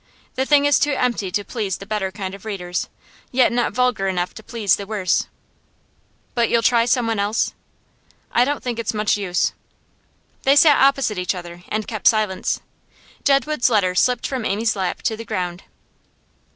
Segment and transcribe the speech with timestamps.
[0.33, 2.89] The thing is too empty to please the better kind of readers,
[3.29, 5.27] yet not vulgar enough to please the worse.'
[6.33, 7.53] 'But you'll try someone else?'
[8.31, 9.53] 'I don't think it's much use.'
[10.41, 12.61] They sat opposite each other, and kept silence.
[13.23, 15.65] Jedwood's letter slipped from Amy's lap to the ground.